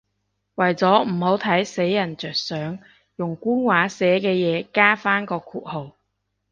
[0.55, 2.79] 為咗唔好睇死人着想，
[3.17, 5.91] 用官話寫嘅嘢加返個括號